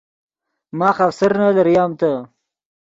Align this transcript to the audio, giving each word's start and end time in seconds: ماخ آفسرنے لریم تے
ماخ 0.77 0.97
آفسرنے 1.07 1.49
لریم 1.57 1.91
تے 1.99 2.11